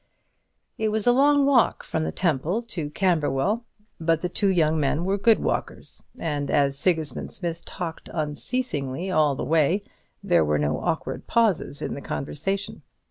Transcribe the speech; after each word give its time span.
It 0.79 0.89
was 0.89 1.05
a 1.05 1.11
long 1.11 1.45
walk 1.45 1.83
from 1.83 2.03
the 2.05 2.11
Temple 2.11 2.63
to 2.63 2.89
Camberwell; 2.89 3.65
but 3.99 4.21
the 4.21 4.29
two 4.29 4.47
young 4.49 4.79
men 4.79 5.05
were 5.05 5.15
good 5.15 5.37
walkers, 5.37 6.01
and 6.19 6.49
as 6.49 6.75
Sigismund 6.75 7.31
Smith 7.31 7.63
talked 7.65 8.09
unceasingly 8.11 9.11
all 9.11 9.35
the 9.35 9.43
way, 9.45 9.83
there 10.23 10.43
were 10.43 10.57
no 10.57 10.79
awkward 10.79 11.27
pauses 11.27 11.83
in 11.83 11.93
the 11.93 12.01
conversation. 12.01 12.81